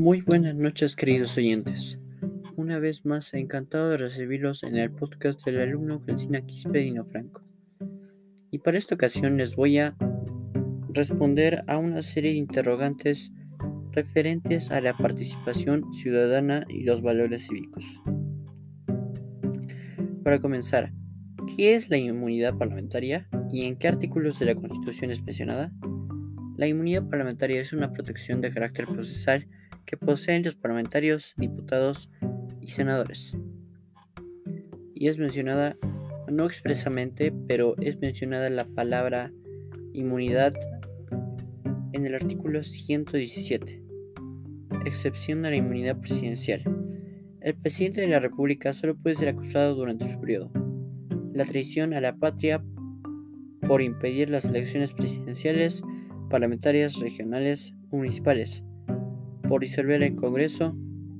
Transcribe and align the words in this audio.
Muy 0.00 0.22
buenas 0.22 0.54
noches 0.54 0.96
queridos 0.96 1.36
oyentes. 1.36 1.98
Una 2.56 2.78
vez 2.78 3.04
más 3.04 3.34
encantado 3.34 3.90
de 3.90 3.98
recibirlos 3.98 4.62
en 4.62 4.76
el 4.78 4.90
podcast 4.90 5.44
del 5.44 5.60
alumno 5.60 6.00
Francina 6.00 6.40
Quispedino 6.40 7.04
Franco. 7.04 7.42
Y 8.50 8.60
para 8.60 8.78
esta 8.78 8.94
ocasión 8.94 9.36
les 9.36 9.54
voy 9.54 9.76
a 9.76 9.94
responder 10.88 11.64
a 11.66 11.76
una 11.76 12.00
serie 12.00 12.30
de 12.30 12.38
interrogantes 12.38 13.30
referentes 13.92 14.70
a 14.70 14.80
la 14.80 14.96
participación 14.96 15.92
ciudadana 15.92 16.64
y 16.70 16.84
los 16.84 17.02
valores 17.02 17.46
cívicos. 17.46 17.84
Para 20.24 20.40
comenzar, 20.40 20.94
¿qué 21.54 21.74
es 21.74 21.90
la 21.90 21.98
inmunidad 21.98 22.56
parlamentaria 22.56 23.28
y 23.52 23.66
en 23.66 23.76
qué 23.76 23.88
artículos 23.88 24.38
de 24.38 24.46
la 24.46 24.54
Constitución 24.54 25.10
es 25.10 25.22
mencionada? 25.22 25.70
La 26.56 26.66
inmunidad 26.66 27.06
parlamentaria 27.06 27.60
es 27.60 27.74
una 27.74 27.92
protección 27.92 28.40
de 28.40 28.50
carácter 28.50 28.86
procesal 28.86 29.46
que 29.86 29.96
poseen 29.96 30.44
los 30.44 30.54
parlamentarios, 30.54 31.34
diputados 31.36 32.10
y 32.60 32.70
senadores. 32.70 33.36
Y 34.94 35.08
es 35.08 35.18
mencionada, 35.18 35.76
no 36.30 36.46
expresamente, 36.46 37.32
pero 37.48 37.76
es 37.78 37.98
mencionada 37.98 38.50
la 38.50 38.64
palabra 38.64 39.32
inmunidad 39.92 40.54
en 41.92 42.06
el 42.06 42.14
artículo 42.14 42.62
117, 42.62 43.82
excepción 44.84 45.44
a 45.44 45.50
la 45.50 45.56
inmunidad 45.56 45.98
presidencial. 45.98 46.62
El 47.40 47.54
presidente 47.56 48.02
de 48.02 48.08
la 48.08 48.20
República 48.20 48.72
solo 48.72 48.96
puede 48.96 49.16
ser 49.16 49.28
acusado 49.28 49.74
durante 49.74 50.10
su 50.10 50.20
periodo. 50.20 50.50
La 51.32 51.46
traición 51.46 51.94
a 51.94 52.00
la 52.00 52.14
patria 52.14 52.62
por 53.66 53.82
impedir 53.82 54.30
las 54.30 54.44
elecciones 54.44 54.92
presidenciales, 54.92 55.82
parlamentarias, 56.28 56.98
regionales 56.98 57.72
municipales 57.90 58.62
por 59.50 59.62
disolver 59.62 60.00
el 60.04 60.14
Congreso, 60.14 60.76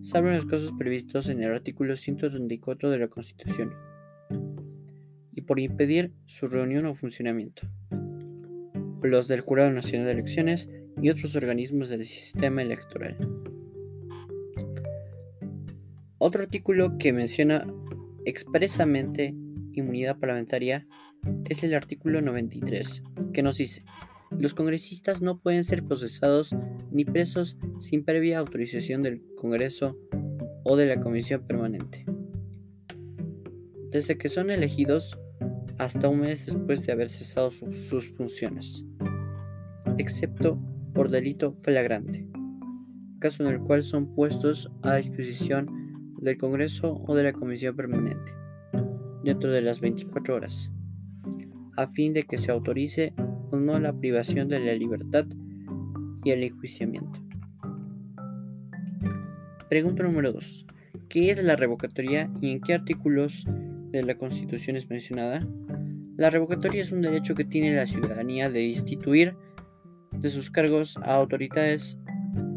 salvo 0.00 0.30
los 0.30 0.46
casos 0.46 0.72
previstos 0.78 1.28
en 1.28 1.42
el 1.42 1.52
artículo 1.52 1.94
134 1.94 2.88
de 2.88 2.98
la 2.98 3.08
Constitución, 3.08 3.74
y 5.30 5.42
por 5.42 5.60
impedir 5.60 6.10
su 6.24 6.48
reunión 6.48 6.86
o 6.86 6.94
funcionamiento. 6.94 7.68
Los 9.02 9.28
del 9.28 9.42
Jurado 9.42 9.70
Nacional 9.72 10.06
de 10.06 10.12
Elecciones 10.12 10.70
y 11.02 11.10
otros 11.10 11.36
organismos 11.36 11.90
del 11.90 12.06
sistema 12.06 12.62
electoral. 12.62 13.18
Otro 16.16 16.44
artículo 16.44 16.96
que 16.96 17.12
menciona 17.12 17.66
expresamente 18.24 19.34
inmunidad 19.74 20.18
parlamentaria 20.18 20.86
es 21.50 21.62
el 21.62 21.74
artículo 21.74 22.22
93, 22.22 23.02
que 23.34 23.42
nos 23.42 23.58
dice, 23.58 23.84
los 24.30 24.54
congresistas 24.54 25.22
no 25.22 25.38
pueden 25.38 25.64
ser 25.64 25.84
procesados 25.84 26.54
ni 26.90 27.04
presos 27.04 27.56
sin 27.78 28.04
previa 28.04 28.38
autorización 28.38 29.02
del 29.02 29.22
Congreso 29.36 29.96
o 30.64 30.76
de 30.76 30.86
la 30.86 31.00
Comisión 31.00 31.46
Permanente. 31.46 32.04
Desde 33.90 34.18
que 34.18 34.28
son 34.28 34.50
elegidos 34.50 35.18
hasta 35.78 36.08
un 36.08 36.20
mes 36.20 36.46
después 36.46 36.84
de 36.86 36.92
haber 36.92 37.08
cesado 37.08 37.50
sus 37.50 38.10
funciones, 38.16 38.84
excepto 39.98 40.58
por 40.94 41.10
delito 41.10 41.56
flagrante, 41.62 42.28
caso 43.20 43.44
en 43.44 43.54
el 43.54 43.60
cual 43.60 43.82
son 43.82 44.14
puestos 44.14 44.70
a 44.82 44.96
disposición 44.96 46.14
del 46.20 46.38
Congreso 46.38 47.02
o 47.06 47.14
de 47.14 47.24
la 47.24 47.32
Comisión 47.32 47.76
Permanente, 47.76 48.32
dentro 49.22 49.50
de 49.50 49.62
las 49.62 49.80
24 49.80 50.34
horas, 50.34 50.70
a 51.76 51.86
fin 51.86 52.12
de 52.12 52.24
que 52.24 52.38
se 52.38 52.50
autorice 52.50 53.14
no 53.56 53.78
la 53.78 53.92
privación 53.92 54.48
de 54.48 54.60
la 54.60 54.74
libertad 54.74 55.26
y 56.24 56.30
el 56.30 56.42
enjuiciamiento. 56.42 57.20
Pregunta 59.68 60.02
número 60.02 60.32
2. 60.32 60.66
¿Qué 61.08 61.30
es 61.30 61.42
la 61.42 61.56
revocatoria 61.56 62.30
y 62.40 62.52
en 62.52 62.60
qué 62.60 62.74
artículos 62.74 63.44
de 63.90 64.02
la 64.02 64.16
Constitución 64.16 64.76
es 64.76 64.88
mencionada? 64.88 65.46
La 66.16 66.30
revocatoria 66.30 66.82
es 66.82 66.92
un 66.92 67.02
derecho 67.02 67.34
que 67.34 67.44
tiene 67.44 67.74
la 67.74 67.86
ciudadanía 67.86 68.48
de 68.48 68.64
instituir 68.64 69.36
de 70.12 70.30
sus 70.30 70.50
cargos 70.50 70.96
a 70.98 71.14
autoridades 71.14 71.98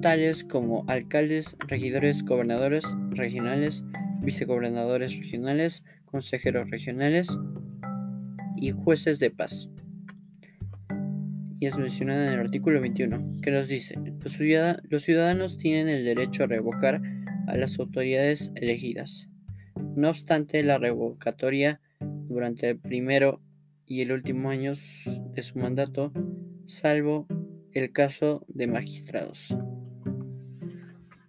tales 0.01 0.43
como 0.43 0.85
alcaldes, 0.87 1.57
regidores, 1.67 2.23
gobernadores 2.23 2.85
regionales, 3.11 3.83
vicegobernadores 4.21 5.17
regionales, 5.17 5.83
consejeros 6.05 6.69
regionales 6.69 7.37
y 8.55 8.71
jueces 8.71 9.19
de 9.19 9.31
paz 9.31 9.69
y 11.59 11.65
es 11.65 11.77
mencionada 11.77 12.27
en 12.27 12.33
el 12.33 12.39
artículo 12.39 12.79
21, 12.81 13.41
que 13.41 13.51
nos 13.51 13.67
dice, 13.67 13.95
los, 14.89 15.03
ciudadanos 15.03 15.57
tienen 15.57 15.87
el 15.87 16.05
derecho 16.05 16.43
a 16.43 16.47
revocar 16.47 17.01
a 17.47 17.57
las 17.57 17.79
autoridades 17.79 18.51
elegidas. 18.55 19.27
No 19.95 20.09
obstante, 20.09 20.61
la 20.63 20.77
revocatoria 20.77 21.81
durante 21.99 22.69
el 22.69 22.79
primero 22.79 23.41
y 23.85 24.01
el 24.01 24.11
último 24.11 24.49
año 24.49 24.73
de 25.33 25.41
su 25.41 25.57
mandato, 25.57 26.11
salvo 26.65 27.25
el 27.73 27.91
caso 27.91 28.45
de 28.47 28.67
magistrados. 28.67 29.55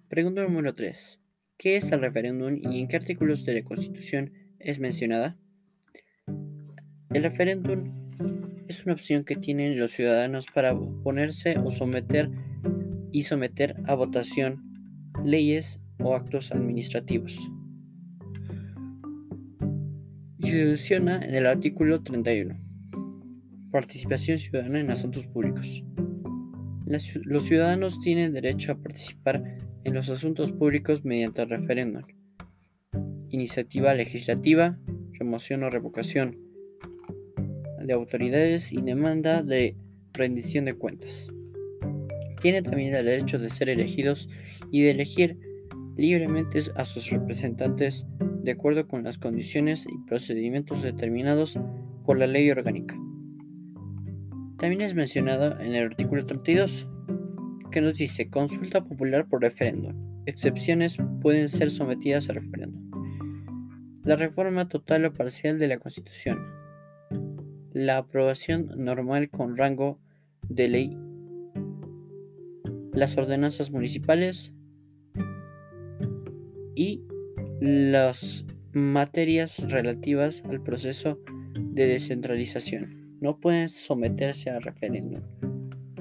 Pregunta 0.08 0.42
número 0.42 0.74
3. 0.74 1.20
¿Qué 1.56 1.76
es 1.76 1.90
el 1.92 2.00
referéndum 2.00 2.58
y 2.62 2.80
en 2.80 2.88
qué 2.88 2.96
artículos 2.96 3.44
de 3.44 3.54
la 3.54 3.62
Constitución 3.62 4.32
es 4.58 4.78
mencionada? 4.78 5.36
El 7.10 7.22
referéndum 7.22 8.07
es 8.68 8.84
una 8.84 8.94
opción 8.94 9.24
que 9.24 9.36
tienen 9.36 9.78
los 9.78 9.92
ciudadanos 9.92 10.46
para 10.46 10.74
oponerse 10.74 11.58
o 11.58 11.70
someter 11.70 12.30
y 13.10 13.22
someter 13.22 13.76
a 13.86 13.94
votación 13.94 14.62
leyes 15.24 15.80
o 16.00 16.14
actos 16.14 16.52
administrativos. 16.52 17.50
Y 20.38 20.50
se 20.50 20.64
menciona 20.64 21.20
en 21.24 21.34
el 21.34 21.46
artículo 21.46 22.02
31. 22.02 22.56
Participación 23.70 24.38
ciudadana 24.38 24.80
en 24.80 24.90
asuntos 24.90 25.26
públicos. 25.26 25.82
los 26.86 27.42
ciudadanos 27.44 27.98
tienen 28.00 28.32
derecho 28.32 28.72
a 28.72 28.78
participar 28.78 29.58
en 29.84 29.94
los 29.94 30.08
asuntos 30.10 30.52
públicos 30.52 31.04
mediante 31.04 31.44
referéndum, 31.44 32.02
iniciativa 33.28 33.94
legislativa, 33.94 34.78
remoción 35.12 35.64
o 35.64 35.70
revocación, 35.70 36.47
de 37.80 37.92
autoridades 37.92 38.72
y 38.72 38.82
demanda 38.82 39.42
de 39.42 39.76
rendición 40.12 40.64
de 40.64 40.74
cuentas. 40.74 41.28
Tiene 42.40 42.62
también 42.62 42.94
el 42.94 43.04
derecho 43.04 43.38
de 43.38 43.50
ser 43.50 43.68
elegidos 43.68 44.28
y 44.70 44.82
de 44.82 44.90
elegir 44.90 45.38
libremente 45.96 46.60
a 46.76 46.84
sus 46.84 47.10
representantes 47.10 48.06
de 48.42 48.52
acuerdo 48.52 48.86
con 48.86 49.02
las 49.02 49.18
condiciones 49.18 49.86
y 49.86 49.98
procedimientos 50.06 50.82
determinados 50.82 51.58
por 52.04 52.18
la 52.18 52.26
ley 52.26 52.50
orgánica. 52.50 52.96
También 54.58 54.80
es 54.82 54.94
mencionado 54.94 55.58
en 55.60 55.74
el 55.74 55.84
artículo 55.84 56.24
32, 56.24 56.88
que 57.70 57.80
nos 57.80 57.98
dice 57.98 58.30
consulta 58.30 58.84
popular 58.84 59.28
por 59.28 59.42
referéndum. 59.42 59.94
Excepciones 60.26 60.96
pueden 61.20 61.48
ser 61.48 61.70
sometidas 61.70 62.28
a 62.28 62.32
referéndum. 62.32 62.90
La 64.04 64.16
reforma 64.16 64.68
total 64.68 65.04
o 65.04 65.12
parcial 65.12 65.58
de 65.58 65.68
la 65.68 65.78
Constitución, 65.78 66.38
la 67.72 67.98
aprobación 67.98 68.70
normal 68.76 69.30
con 69.30 69.56
rango 69.56 69.98
de 70.48 70.68
ley, 70.68 70.96
las 72.92 73.16
ordenanzas 73.16 73.70
municipales 73.70 74.54
y 76.74 77.02
las 77.60 78.46
materias 78.72 79.58
relativas 79.70 80.42
al 80.48 80.62
proceso 80.62 81.18
de 81.54 81.86
descentralización. 81.86 83.18
No 83.20 83.40
pueden 83.40 83.68
someterse 83.68 84.50
a 84.50 84.60
referéndum. 84.60 85.22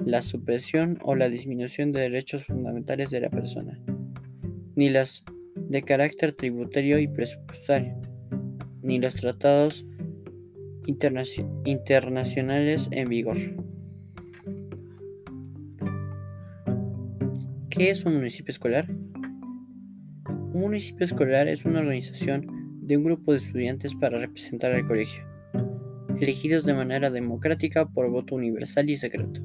La 0.04 0.22
supresión 0.22 0.98
o 1.02 1.14
la 1.16 1.28
disminución 1.28 1.92
de 1.92 2.02
derechos 2.02 2.44
fundamentales 2.44 3.10
de 3.10 3.20
la 3.20 3.30
persona, 3.30 3.78
ni 4.76 4.88
las 4.88 5.24
de 5.56 5.82
carácter 5.82 6.32
tributario 6.32 6.98
y 6.98 7.08
presupuestal, 7.08 7.96
ni 8.82 8.98
los 8.98 9.16
tratados 9.16 9.84
internacionales 10.88 12.88
en 12.90 13.08
vigor. 13.08 13.36
¿Qué 17.68 17.90
es 17.90 18.06
un 18.06 18.14
municipio 18.14 18.50
escolar? 18.50 18.90
Un 20.28 20.60
municipio 20.60 21.04
escolar 21.04 21.46
es 21.46 21.66
una 21.66 21.80
organización 21.80 22.46
de 22.82 22.96
un 22.96 23.04
grupo 23.04 23.32
de 23.32 23.38
estudiantes 23.38 23.94
para 23.94 24.18
representar 24.18 24.72
al 24.72 24.86
colegio, 24.86 25.22
elegidos 26.18 26.64
de 26.64 26.72
manera 26.72 27.10
democrática 27.10 27.86
por 27.86 28.08
voto 28.10 28.34
universal 28.34 28.88
y 28.88 28.96
secreto. 28.96 29.42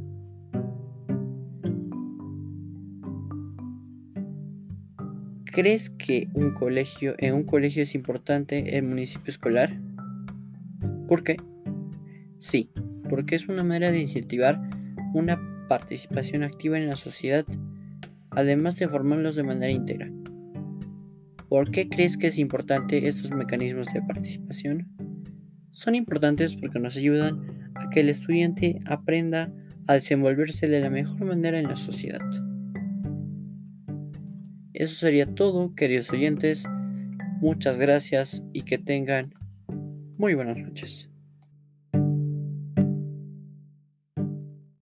¿Crees 5.43 5.89
que 5.91 6.29
un 6.33 6.53
colegio 6.53 7.15
en 7.19 7.35
un 7.35 7.43
colegio 7.43 7.83
es 7.83 7.93
importante 7.93 8.77
el 8.77 8.83
municipio 8.83 9.29
escolar? 9.29 9.77
¿Por 11.13 11.23
qué? 11.23 11.37
Sí, 12.39 12.71
porque 13.07 13.35
es 13.35 13.47
una 13.47 13.63
manera 13.63 13.91
de 13.91 13.99
incentivar 13.99 14.59
una 15.13 15.39
participación 15.69 16.41
activa 16.41 16.79
en 16.79 16.87
la 16.87 16.95
sociedad 16.95 17.45
además 18.31 18.79
de 18.79 18.87
formarlos 18.87 19.35
de 19.35 19.43
manera 19.43 19.71
íntegra. 19.71 20.11
¿Por 21.49 21.69
qué 21.69 21.87
crees 21.87 22.17
que 22.17 22.25
es 22.25 22.39
importante 22.39 23.07
estos 23.07 23.29
mecanismos 23.29 23.85
de 23.93 24.01
participación? 24.01 24.87
Son 25.69 25.93
importantes 25.93 26.55
porque 26.55 26.79
nos 26.79 26.97
ayudan 26.97 27.71
a 27.75 27.91
que 27.91 27.99
el 27.99 28.09
estudiante 28.09 28.79
aprenda 28.87 29.53
a 29.85 29.93
desenvolverse 29.93 30.67
de 30.67 30.81
la 30.81 30.89
mejor 30.89 31.23
manera 31.25 31.59
en 31.59 31.67
la 31.67 31.75
sociedad. 31.75 32.27
Eso 34.73 34.95
sería 34.95 35.27
todo, 35.27 35.75
queridos 35.75 36.09
oyentes. 36.09 36.65
Muchas 37.39 37.77
gracias 37.77 38.41
y 38.51 38.61
que 38.61 38.79
tengan 38.79 39.31
muy 40.17 40.33
buenas 40.35 40.57
noches. 40.57 41.12